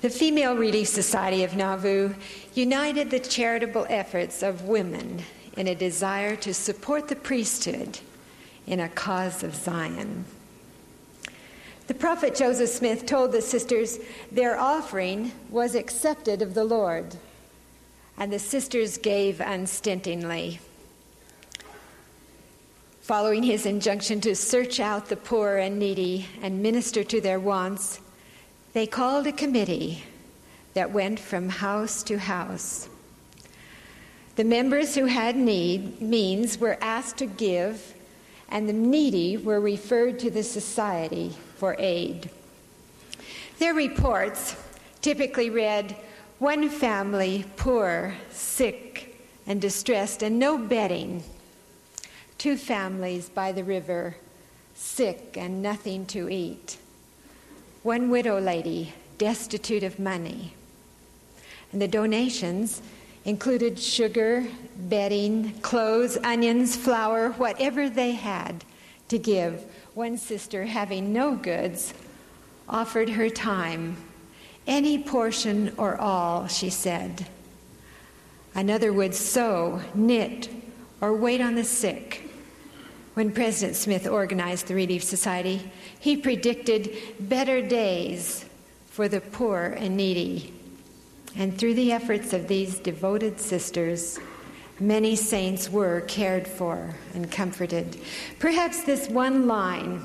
[0.00, 2.14] the Female Relief Society of Nauvoo
[2.54, 5.22] united the charitable efforts of women
[5.58, 7.98] in a desire to support the priesthood
[8.66, 10.24] in a cause of Zion.
[11.88, 13.98] The prophet Joseph Smith told the sisters
[14.32, 17.16] their offering was accepted of the Lord,
[18.16, 20.60] and the sisters gave unstintingly.
[23.10, 28.00] Following his injunction to search out the poor and needy and minister to their wants,
[28.72, 30.04] they called a committee
[30.74, 32.88] that went from house to house.
[34.36, 37.94] The members who had need, means were asked to give,
[38.48, 42.30] and the needy were referred to the society for aid.
[43.58, 44.54] Their reports
[45.00, 45.96] typically read
[46.38, 51.24] one family poor, sick, and distressed, and no bedding.
[52.40, 54.16] Two families by the river,
[54.72, 56.78] sick and nothing to eat.
[57.82, 60.54] One widow lady, destitute of money.
[61.70, 62.80] And the donations
[63.26, 68.64] included sugar, bedding, clothes, onions, flour, whatever they had
[69.08, 71.92] to give one sister, having no goods,
[72.70, 73.98] offered her time,
[74.66, 77.26] any portion or all, she said.
[78.54, 80.48] Another would sew, knit,
[81.02, 82.28] or wait on the sick.
[83.14, 88.44] When President Smith organized the Relief Society, he predicted better days
[88.86, 90.54] for the poor and needy.
[91.36, 94.18] And through the efforts of these devoted sisters,
[94.80, 98.00] Many saints were cared for and comforted.
[98.38, 100.00] Perhaps this one line,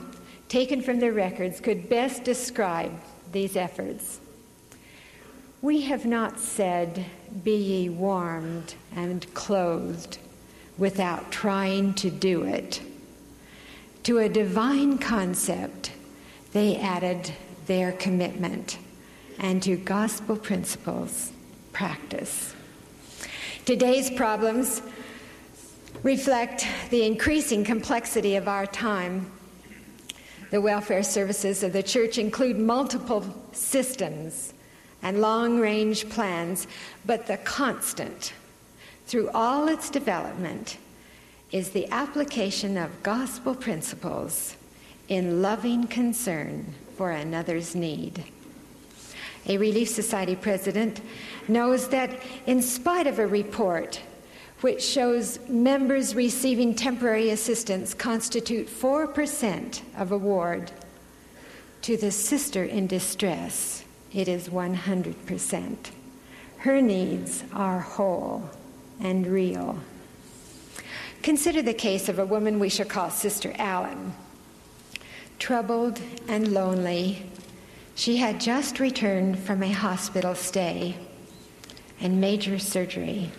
[0.50, 2.92] taken from their records, could best describe
[3.32, 4.20] these efforts.
[5.62, 7.06] We have not said,
[7.42, 10.18] Be ye warmed and clothed,
[10.78, 12.82] without trying to do it.
[14.06, 15.92] To a divine concept,
[16.52, 17.34] they added
[17.66, 18.78] their commitment,
[19.40, 21.32] and to gospel principles,
[21.74, 22.54] practice.
[23.66, 24.84] Today's problems
[26.04, 29.32] reflect the increasing complexity of our time.
[30.52, 34.54] The welfare services of the church include multiple systems
[35.02, 36.68] and long range plans,
[37.08, 38.34] but the constant
[39.08, 40.78] through all its development
[41.52, 44.56] is the application of gospel principles
[45.08, 48.24] in loving concern for another's need.
[49.48, 51.02] A Relief Society president
[51.48, 54.02] knows that in spite of a report
[54.62, 60.72] which shows members receiving temporary assistance constitute 4% of award,
[61.84, 65.76] to the sister in distress, it is 100%.
[66.58, 68.50] Her needs are whole
[69.00, 69.78] and real.
[71.26, 74.14] Consider the case of a woman we shall call Sister Allen.
[75.40, 77.26] Troubled and lonely,
[77.96, 80.96] she had just returned from a hospital stay
[82.00, 83.32] and major surgery.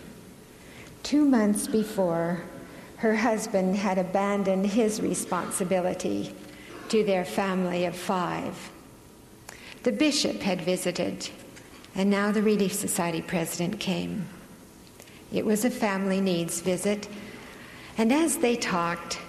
[1.01, 2.43] Two months before,
[2.97, 6.35] her husband had abandoned his responsibility
[6.89, 8.69] to their family of five.
[9.83, 11.29] The bishop had visited,
[11.95, 14.27] and now the Relief Society president came.
[15.31, 17.07] It was a family needs visit,
[17.97, 19.19] and as they talked,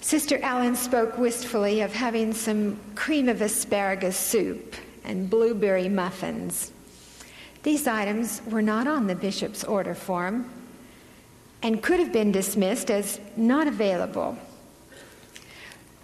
[0.00, 6.72] Sister Allen spoke wistfully of having some cream of asparagus soup and blueberry muffins.
[7.62, 10.48] These items were not on the bishop's order form
[11.62, 14.38] and could have been dismissed as not available.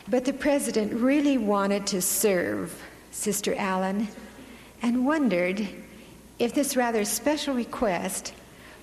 [0.09, 4.09] But the president really wanted to serve Sister Allen
[4.83, 5.67] and wondered
[6.39, 8.35] if this rather special request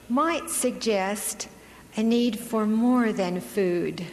[0.09, 1.47] might suggest
[1.95, 4.05] a need for more than food.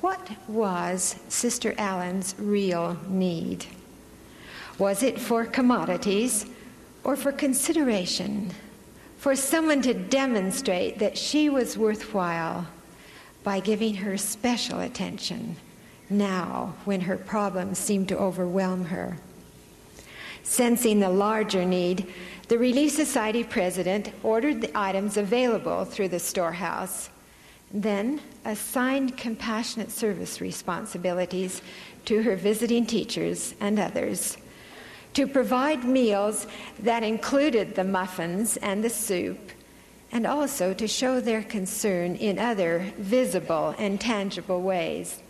[0.00, 3.66] What was Sister Allen's real need?
[4.78, 6.46] Was it for commodities
[7.04, 8.50] or for consideration,
[9.18, 12.66] for someone to demonstrate that she was worthwhile
[13.42, 15.56] by giving her special attention
[16.10, 19.18] now when her problems seemed to overwhelm her.
[20.42, 22.06] Sensing the larger need,
[22.48, 27.10] the Relief Society president ordered the items available through the storehouse,
[27.72, 31.62] then assigned compassionate service responsibilities
[32.04, 34.36] to her visiting teachers and others
[35.14, 36.46] to provide meals
[36.80, 39.52] that included the muffins and the soup,
[40.12, 45.22] and also to show their concern in other visible and tangible ways.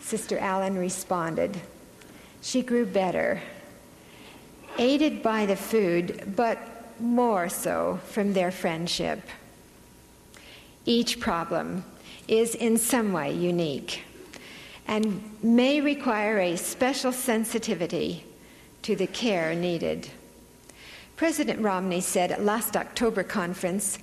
[0.00, 1.60] Sister Allen responded.
[2.40, 3.42] She grew better,
[4.78, 6.58] aided by the food, but
[7.00, 9.20] more so from their friendship.
[10.86, 11.84] Each problem
[12.28, 14.02] is in some way unique
[14.86, 18.24] and may require a special sensitivity
[18.82, 20.08] to the care needed.
[21.16, 23.98] President Romney said at last October conference,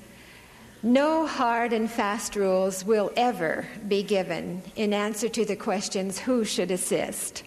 [0.82, 6.44] no hard and fast rules will ever be given in answer to the questions who
[6.44, 7.44] should assist,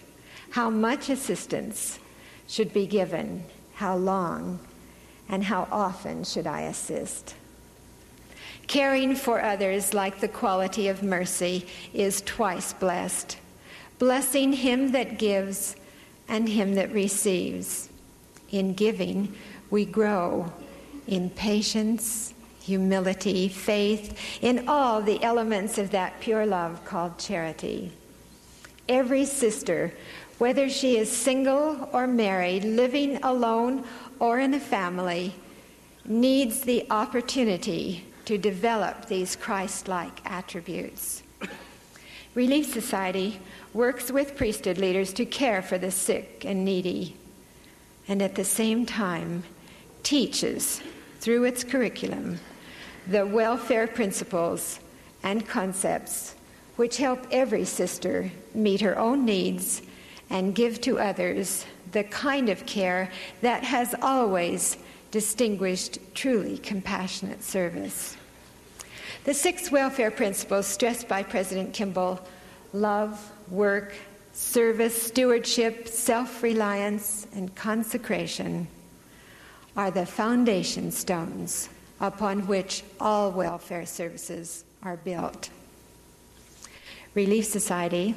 [0.51, 1.99] how much assistance
[2.47, 3.43] should be given,
[3.75, 4.59] how long,
[5.27, 7.35] and how often should I assist.
[8.67, 13.37] Caring for others like the quality of mercy is twice blessed,
[13.99, 15.75] blessing him that gives
[16.27, 17.89] and him that receives.
[18.51, 19.35] In giving,
[19.69, 20.51] we grow
[21.07, 27.91] in patience, humility, faith, in all the elements of that pure love called charity.
[28.89, 29.93] Every sister,
[30.37, 33.83] whether she is single or married, living alone
[34.19, 35.33] or in a family,
[36.05, 41.23] needs the opportunity to develop these Christ like attributes.
[42.35, 43.39] Relief Society
[43.73, 47.15] works with priesthood leaders to care for the sick and needy,
[48.07, 49.43] and at the same time
[50.03, 50.81] teaches
[51.19, 52.39] through its curriculum
[53.07, 54.79] the welfare principles
[55.23, 56.35] and concepts
[56.75, 59.81] which help every sister meet her own needs
[60.29, 63.11] and give to others the kind of care
[63.41, 64.77] that has always
[65.11, 68.17] distinguished truly compassionate service.
[69.23, 72.19] The six welfare principles stressed by President Kimball
[72.73, 73.93] love, work,
[74.33, 78.67] service, stewardship, self reliance, and consecration
[79.77, 81.69] are the foundation stones
[81.99, 85.49] upon which all welfare services are built.
[87.13, 88.13] Relief Society,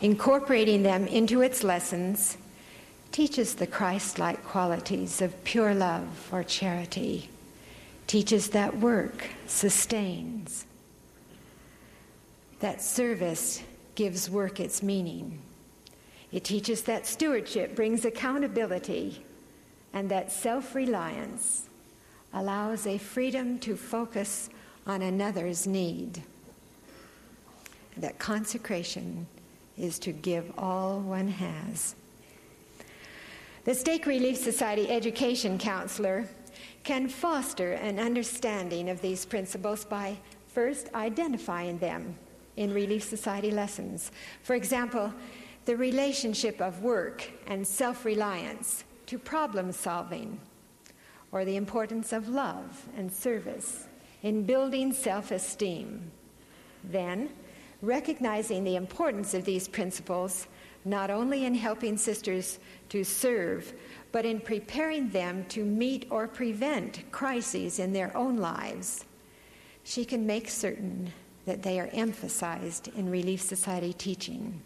[0.00, 2.36] incorporating them into its lessons,
[3.10, 7.28] teaches the Christ like qualities of pure love or charity,
[8.06, 10.66] teaches that work sustains,
[12.60, 13.62] that service
[13.94, 15.38] gives work its meaning.
[16.30, 19.24] It teaches that stewardship brings accountability
[19.92, 21.68] and that self reliance
[22.32, 24.50] allows a freedom to focus
[24.86, 26.22] on another's need.
[27.96, 29.26] That consecration
[29.78, 31.94] is to give all one has.
[33.64, 36.26] The Stake Relief Society education counselor
[36.84, 40.16] can foster an understanding of these principles by
[40.46, 42.16] first identifying them
[42.56, 44.10] in Relief Society lessons.
[44.42, 45.12] For example,
[45.66, 50.40] the relationship of work and self reliance to problem solving,
[51.30, 53.86] or the importance of love and service
[54.22, 56.10] in building self esteem.
[56.84, 57.28] Then,
[57.82, 60.46] recognizing the importance of these principles
[60.84, 62.58] not only in helping sisters
[62.88, 63.72] to serve,
[64.12, 69.04] but in preparing them to meet or prevent crises in their own lives,
[69.84, 71.12] she can make certain
[71.44, 74.60] that they are emphasized in Relief Society teaching.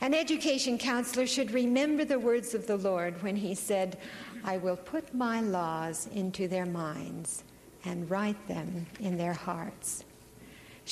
[0.00, 3.98] An education counselor should remember the words of the Lord when he said,
[4.44, 7.44] I will put my laws into their minds
[7.84, 10.04] and write them in their hearts.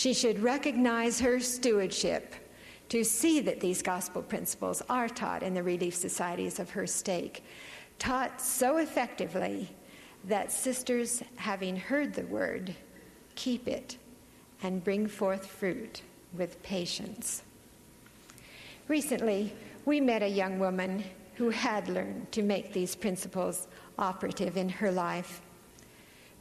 [0.01, 2.35] She should recognize her stewardship
[2.89, 7.45] to see that these gospel principles are taught in the relief societies of her stake,
[7.99, 9.69] taught so effectively
[10.25, 12.75] that sisters, having heard the word,
[13.35, 13.99] keep it
[14.63, 16.01] and bring forth fruit
[16.33, 17.43] with patience.
[18.89, 19.53] Recently,
[19.85, 24.91] we met a young woman who had learned to make these principles operative in her
[24.91, 25.43] life.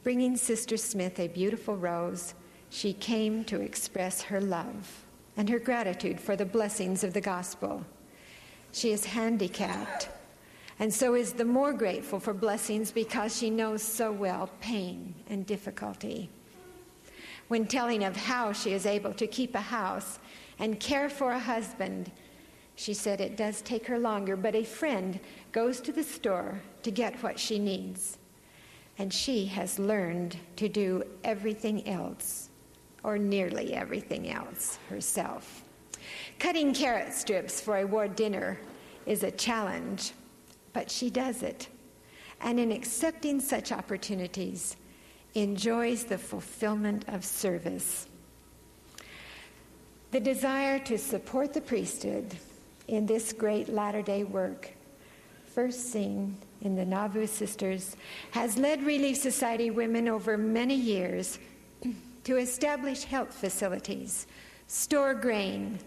[0.02, 2.32] Bringing Sister Smith a beautiful rose,
[2.70, 5.04] she came to express her love
[5.36, 7.84] and her gratitude for the blessings of the gospel.
[8.72, 10.08] She is handicapped
[10.78, 15.44] and so is the more grateful for blessings because she knows so well pain and
[15.44, 16.30] difficulty.
[17.48, 20.18] When telling of how she is able to keep a house
[20.58, 22.10] and care for a husband
[22.80, 25.20] she said it does take her longer, but a friend
[25.52, 28.16] goes to the store to get what she needs.
[28.98, 32.48] And she has learned to do everything else,
[33.02, 35.62] or nearly everything else, herself.
[36.38, 38.58] Cutting carrot strips for a ward dinner
[39.06, 40.12] is a challenge,
[40.72, 41.68] but she does it.
[42.40, 44.76] And in accepting such opportunities,
[45.34, 48.06] enjoys the fulfillment of service.
[50.10, 52.34] The desire to support the priesthood
[52.88, 54.70] in this great latter day work,
[55.54, 57.96] first seen in the Nauvoo Sisters,
[58.32, 61.38] has led Relief Society women over many years
[62.30, 64.28] to establish health facilities,
[64.68, 65.80] store grain,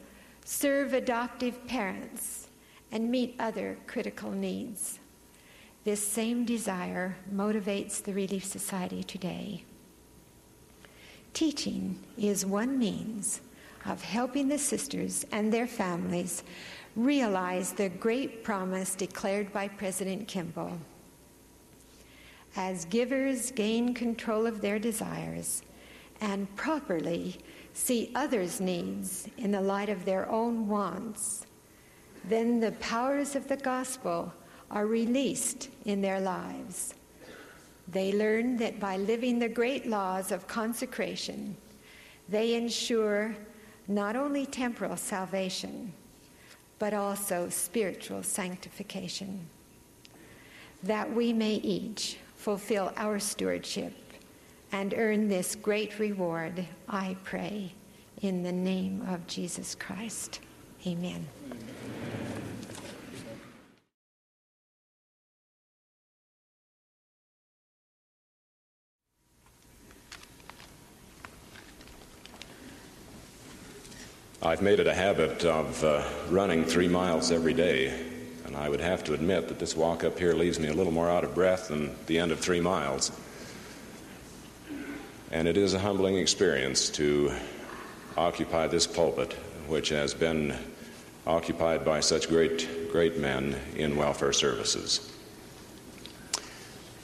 [0.43, 2.49] serve adoptive parents,
[2.91, 4.99] and meet other critical needs.
[5.85, 9.63] This same desire motivates the Relief Society today.
[11.33, 13.39] Teaching is one means
[13.85, 16.43] of helping the sisters and their families
[16.97, 20.77] realize the great promise declared by President Kimball.
[22.57, 25.63] As givers gain control of their desires
[26.21, 27.37] and properly
[27.73, 31.45] see others' needs in the light of their own wants,
[32.25, 34.31] then the powers of the gospel
[34.71, 36.93] are released in their lives.
[37.87, 41.55] They learn that by living the great laws of consecration,
[42.29, 43.35] they ensure
[43.87, 45.91] not only temporal salvation,
[46.79, 49.47] but also spiritual sanctification.
[50.83, 53.93] That we may each fulfill our stewardship
[54.73, 57.71] and earn this great reward, I pray,
[58.23, 60.39] in the name of Jesus Christ.
[60.87, 61.27] Amen.
[74.41, 77.93] I've made it a habit of uh, running three miles every day,
[78.45, 80.91] and I would have to admit that this walk up here leaves me a little
[80.91, 83.11] more out of breath than the end of three miles.
[85.33, 87.33] And it is a humbling experience to
[88.15, 89.33] occupy this pulpit,
[89.67, 90.55] which has been
[91.25, 95.11] occupied by such great, great men in welfare services.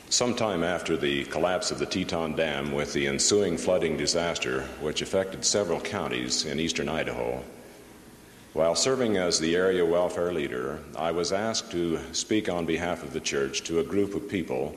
[0.09, 5.43] Sometime after the collapse of the Teton Dam, with the ensuing flooding disaster, which affected
[5.43, 7.43] several counties in eastern Idaho,
[8.53, 13.11] while serving as the area welfare leader, I was asked to speak on behalf of
[13.11, 14.75] the church to a group of people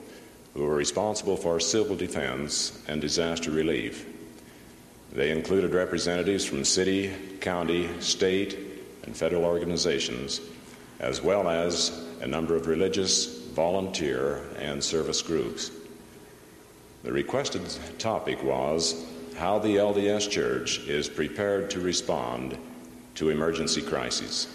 [0.53, 4.07] who were responsible for civil defense and disaster relief.
[5.11, 8.57] They included representatives from city, county, state,
[9.03, 10.41] and federal organizations,
[10.99, 15.71] as well as a number of religious volunteer, and service groups.
[17.03, 17.61] The requested
[17.99, 19.05] topic was
[19.37, 22.57] how the LDS Church is prepared to respond
[23.15, 24.47] to emergency crises.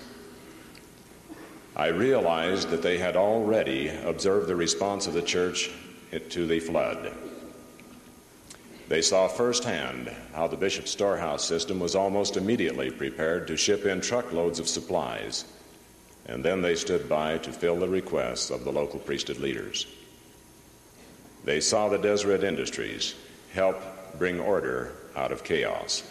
[1.76, 5.70] I realized that they had already observed the response of the church
[6.30, 7.12] to the flood.
[8.88, 14.00] They saw firsthand how the bishop's storehouse system was almost immediately prepared to ship in
[14.00, 15.44] truckloads of supplies
[16.28, 19.86] and then they stood by to fill the requests of the local priesthood leaders.
[21.44, 23.14] They saw the Deseret Industries
[23.52, 23.80] help
[24.18, 26.02] bring order out of chaos.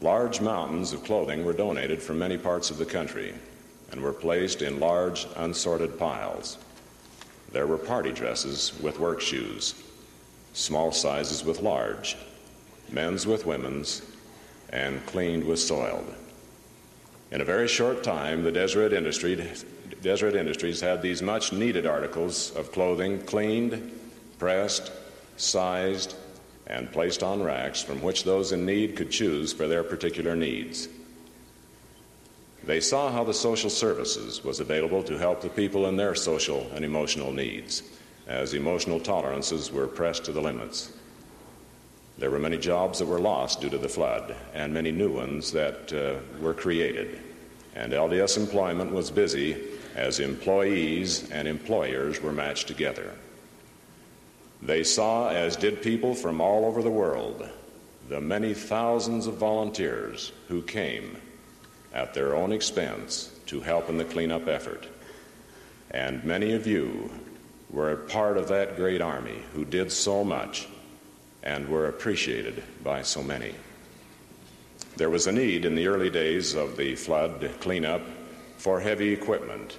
[0.00, 3.32] Large mountains of clothing were donated from many parts of the country
[3.90, 6.58] and were placed in large, unsorted piles.
[7.52, 9.74] There were party dresses with work shoes,
[10.54, 12.16] small sizes with large,
[12.90, 14.02] men's with women's,
[14.70, 16.14] and cleaned with soiled.
[17.30, 19.52] In a very short time, the Deseret, Industry,
[20.00, 24.00] Deseret Industries had these much needed articles of clothing cleaned,
[24.38, 24.90] pressed,
[25.36, 26.14] sized,
[26.66, 30.88] and placed on racks from which those in need could choose for their particular needs.
[32.64, 36.70] They saw how the social services was available to help the people in their social
[36.74, 37.82] and emotional needs,
[38.28, 40.92] as emotional tolerances were pressed to the limits.
[42.18, 45.50] There were many jobs that were lost due to the flood, and many new ones
[45.52, 47.18] that uh, were created.
[47.74, 49.56] And LDS employment was busy
[49.96, 53.12] as employees and employers were matched together.
[54.60, 57.48] They saw, as did people from all over the world,
[58.08, 61.16] the many thousands of volunteers who came
[61.92, 64.88] at their own expense to help in the cleanup effort.
[65.90, 67.10] And many of you
[67.70, 70.68] were a part of that great army who did so much
[71.42, 73.54] and were appreciated by so many.
[74.96, 78.02] There was a need in the early days of the flood cleanup
[78.58, 79.78] for heavy equipment,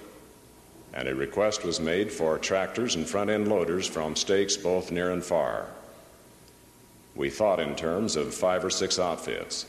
[0.92, 5.10] and a request was made for tractors and front end loaders from stakes both near
[5.12, 5.68] and far.
[7.14, 9.66] We thought in terms of five or six outfits.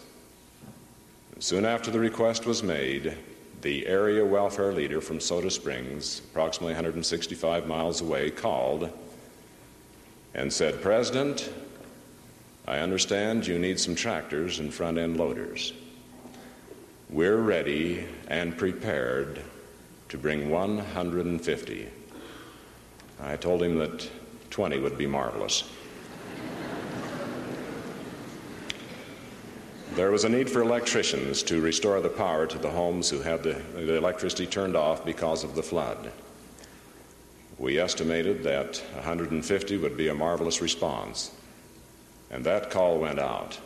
[1.39, 3.13] Soon after the request was made,
[3.61, 8.89] the area welfare leader from Soda Springs, approximately 165 miles away, called
[10.33, 11.51] and said, President,
[12.65, 15.73] I understand you need some tractors and front end loaders.
[17.09, 19.41] We're ready and prepared
[20.09, 21.87] to bring 150.
[23.21, 24.09] I told him that
[24.51, 25.65] 20 would be marvelous.
[29.95, 33.43] There was a need for electricians to restore the power to the homes who had
[33.43, 36.11] the, the, electricity turned off because of the flood.
[37.57, 41.31] We estimated that 150 would be a marvelous response.
[42.29, 43.57] And that call went out.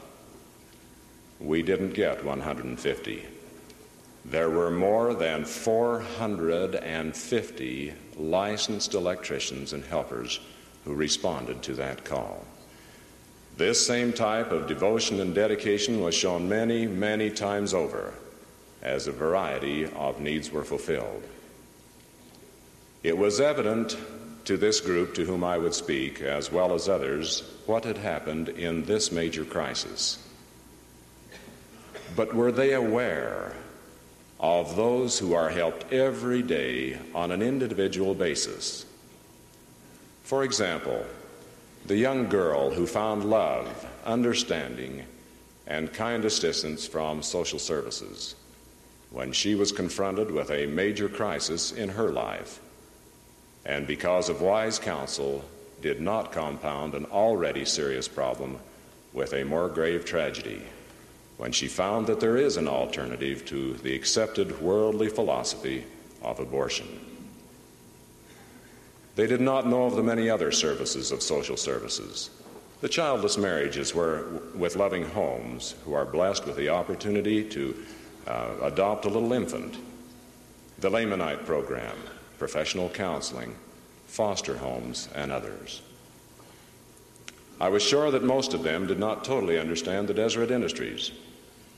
[1.39, 3.25] We didn't get 150.
[4.23, 10.39] There were more than 450 licensed electricians and helpers
[10.85, 12.45] who responded to that call.
[13.59, 18.13] This same type of devotion and dedication was shown many, many times over
[18.81, 21.21] as a variety of needs were fulfilled.
[23.03, 23.97] It was evident
[24.45, 28.47] to this group to whom I would speak, as well as others, what had happened
[28.47, 30.25] in this major crisis.
[32.15, 33.57] But were they aware
[34.39, 38.85] of those who are helped every day on an individual basis.
[40.23, 41.05] For example,
[41.85, 45.03] the young girl who found love, understanding,
[45.65, 48.35] and kind assistance from social services
[49.11, 52.59] when she was confronted with a major crisis in her life,
[53.65, 55.43] and because of wise counsel,
[55.81, 58.57] did not compound an already serious problem
[59.13, 60.61] with a more grave tragedy
[61.37, 65.85] when she found that there is an alternative to the accepted worldly philosophy
[66.21, 67.08] of abortion.
[69.19, 72.29] They did not know of the many other services of social services.
[72.79, 74.23] The childless marriages were
[74.55, 77.75] with loving homes who are blessed with the opportunity to
[78.25, 79.75] uh, adopt a little infant.
[80.77, 81.97] The Lamanite program,
[82.37, 83.57] professional counseling,
[84.07, 85.81] foster homes, and others.
[87.59, 91.11] I was sure that most of them did not totally understand the Deseret Industries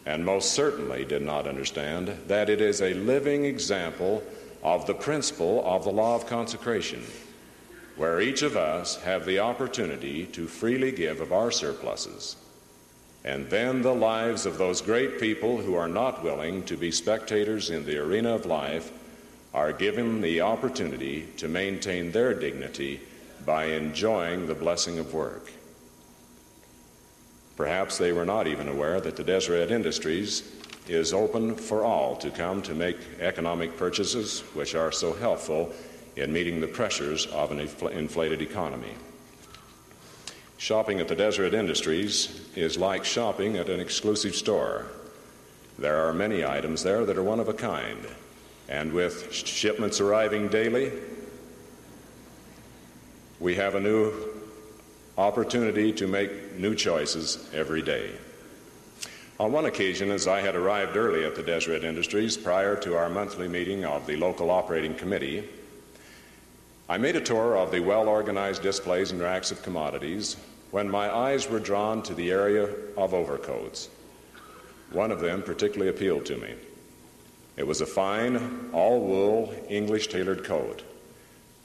[0.06, 4.22] and most certainly did not understand that it is a living example
[4.62, 7.04] of the principle of the law of consecration,
[8.02, 12.36] where each of us have the opportunity to freely give of our surpluses.
[13.24, 17.70] And then the lives of those great people who are not willing to be spectators
[17.70, 18.92] in the arena of life
[19.54, 23.02] are given the opportunity to maintain their dignity
[23.46, 25.52] by enjoying the blessing of work.
[27.56, 30.52] Perhaps they were not even aware that the Deseret Industries
[30.88, 35.72] is open for all to come to make economic purchases which are so helpful
[36.22, 38.94] in meeting the pressures of an inflated economy.
[40.58, 44.86] Shopping at the Deseret Industries is like shopping at an exclusive store.
[45.80, 48.06] There are many items there that are one of a kind,
[48.70, 50.92] and with shipments arriving daily,
[53.40, 54.14] we have a new
[55.18, 58.12] opportunity to make new choices every day.
[59.40, 63.10] On one occasion, as I had arrived early at the Deseret Industries prior to our
[63.10, 65.50] monthly meeting of the local operating committee,
[66.92, 70.36] I made a tour of the well organized displays and racks of commodities
[70.72, 72.68] when my eyes were drawn to the area
[72.98, 73.88] of overcoats.
[74.92, 76.54] One of them particularly appealed to me.
[77.56, 80.84] It was a fine, all wool, English tailored coat.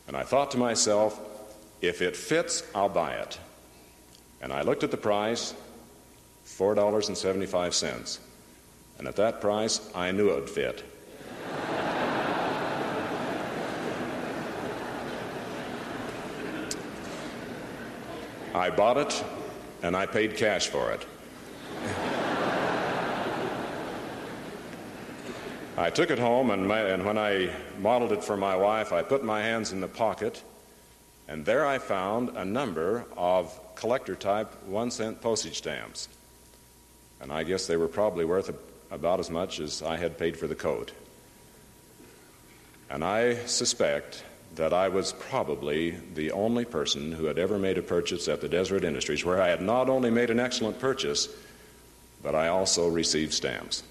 [0.07, 1.21] And I thought to myself,
[1.81, 3.37] if it fits, I'll buy it.
[4.41, 5.55] And I looked at the price
[6.47, 8.19] $4.75.
[9.01, 10.85] And at that price, I knew it would fit.
[18.57, 19.25] I bought it
[19.83, 21.05] and I paid cash for it.
[25.79, 29.03] I took it home, and, my, and, when I modeled it for my wife, I
[29.03, 30.43] put my hands in the pocket
[31.29, 36.09] and there I found a number of collector type one cent postage stamps.
[37.21, 38.51] And I guess they were probably worth
[38.91, 40.93] about as much as I had paid for the coat.
[42.89, 44.23] And I suspect
[44.55, 48.49] that I was probably the only person who had ever made a purchase at the
[48.49, 51.29] Deseret Industries where I had not only made an excellent purchase,
[52.23, 53.83] but I also received stamps.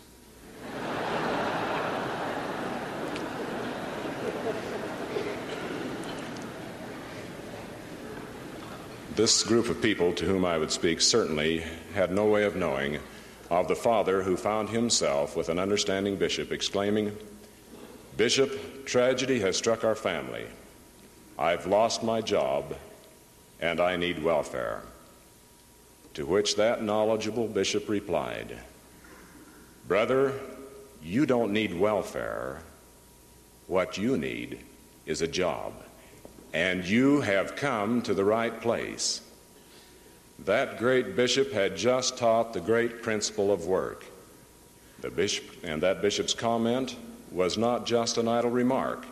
[9.16, 13.00] This group of people to whom I would speak certainly had no way of knowing
[13.50, 17.16] of the father who found himself with an understanding bishop exclaiming,
[18.18, 20.46] Bishop, tragedy has struck our family.
[21.38, 22.76] I've lost my job
[23.60, 24.84] and I need welfare.
[26.14, 28.58] To which that knowledgeable bishop replied,
[29.88, 30.34] Brother,
[31.04, 32.62] you don't need welfare.
[33.68, 34.60] What you need
[35.06, 35.74] is a job
[36.54, 39.20] and you have come to the right place.
[40.46, 44.06] That great bishop had just taught the great principle of work.
[45.02, 46.96] The bishop, and that bishop's comment
[47.36, 49.06] was not just an idle remark,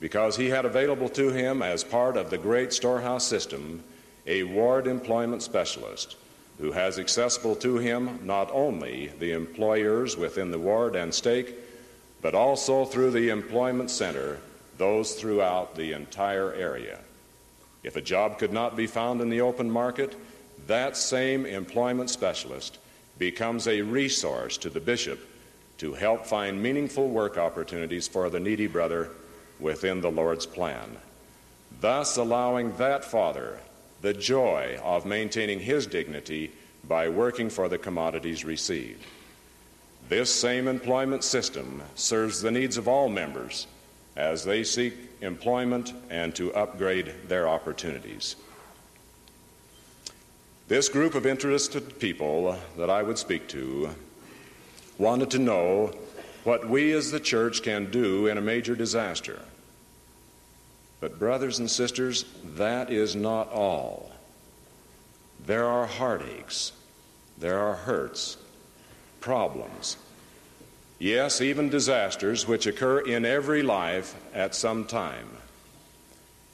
[0.00, 3.84] because he had available to him, as part of the great storehouse system,
[4.26, 6.16] a ward employment specialist
[6.58, 11.54] who has accessible to him not only the employers within the ward and stake,
[12.22, 14.38] but also through the employment center
[14.78, 16.98] those throughout the entire area.
[17.82, 20.16] If a job could not be found in the open market,
[20.66, 22.78] that same employment specialist
[23.18, 25.20] becomes a resource to the bishop
[25.78, 29.10] to help find meaningful work opportunities for the needy brother
[29.58, 30.96] within the Lord's plan,
[31.80, 33.58] thus allowing that father
[34.00, 36.52] the joy of maintaining his dignity
[36.86, 39.04] by working for the commodities received.
[40.08, 43.66] This same employment system serves the needs of all members
[44.16, 48.36] as they seek employment and to upgrade their opportunities.
[50.68, 53.90] This group of interested people that I would speak to
[54.98, 55.92] wanted to know
[56.44, 59.40] what we as the church can do in a major disaster.
[61.00, 62.24] But, brothers and sisters,
[62.56, 64.10] that is not all.
[65.46, 66.72] There are heartaches,
[67.38, 68.36] there are hurts,
[69.20, 69.96] problems.
[70.98, 75.28] Yes, even disasters which occur in every life at some time.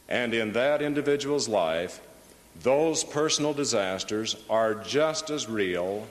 [0.07, 2.01] And in that individual's life,
[2.63, 6.07] those personal disasters are just as real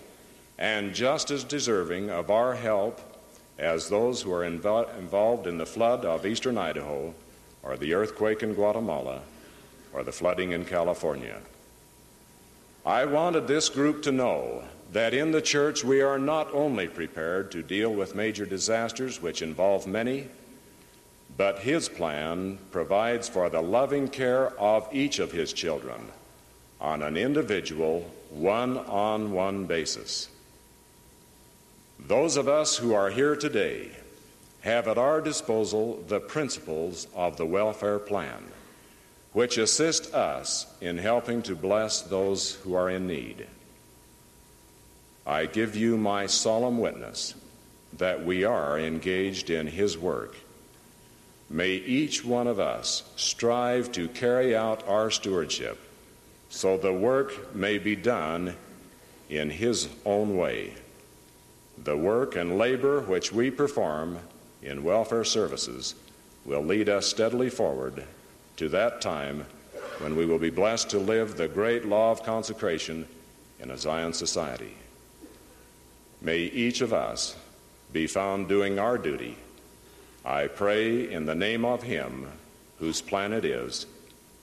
[0.58, 3.02] and just as deserving of our help
[3.58, 7.14] as those who are invo- involved in the flood of eastern Idaho
[7.64, 9.22] or the earthquake in Guatemala,
[9.94, 11.40] or the flooding in California.
[12.86, 17.52] I wanted this group to know that in the church we are not only prepared
[17.52, 20.28] to deal with major disasters which involve many,
[21.38, 26.02] but His plan provides for the loving care of each of His children
[26.82, 30.28] on an individual, one on one basis.
[32.08, 33.90] Those of us who are here today
[34.62, 38.44] have at our disposal the principles of the welfare plan,
[39.32, 43.48] which assist us in helping to bless those who are in need.
[45.26, 47.36] I give you my solemn witness
[47.98, 50.36] that we are engaged in His work.
[51.50, 55.80] May each one of us strive to carry out our stewardship
[56.50, 58.56] so the work may be done
[59.30, 60.74] in His own way.
[61.84, 64.20] The work and labor which we perform
[64.62, 65.96] in welfare services
[66.46, 68.06] will lead us steadily forward
[68.58, 69.46] to that time
[70.00, 73.08] when we will be blessed to live the great law of consecration
[73.60, 74.76] in a Zion society.
[76.22, 77.36] May each of us
[77.92, 79.38] be found doing our duty.
[80.26, 82.28] I pray in the name of Him
[82.80, 83.86] whose plan it is,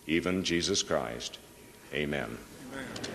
[0.06, 1.38] even Jesus Christ.
[1.92, 2.38] Amen.
[2.72, 3.09] Amen.